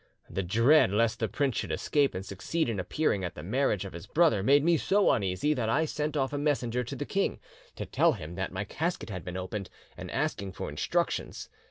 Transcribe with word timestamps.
"'The 0.31 0.41
dread 0.41 0.91
lest 0.91 1.19
the 1.19 1.27
prince 1.27 1.57
should 1.57 1.71
escape 1.71 2.15
and 2.15 2.25
succeed 2.25 2.67
in 2.69 2.79
appearing 2.79 3.23
at 3.23 3.35
the 3.35 3.43
marriage 3.43 3.85
of 3.85 3.93
his 3.93 4.07
brother 4.07 4.41
made 4.41 4.63
me 4.63 4.75
so 4.75 5.11
uneasy, 5.11 5.53
that 5.53 5.69
I 5.69 5.85
sent 5.85 6.17
off 6.17 6.33
a 6.33 6.39
messenger 6.39 6.83
to 6.83 6.95
the 6.95 7.05
king 7.05 7.39
to 7.75 7.85
tell 7.85 8.13
him 8.13 8.33
that 8.33 8.51
my 8.51 8.63
casket 8.63 9.11
had 9.11 9.23
been 9.23 9.37
opened, 9.37 9.69
and 9.95 10.09
asking 10.09 10.53
for 10.53 10.69
instructions. 10.71 11.49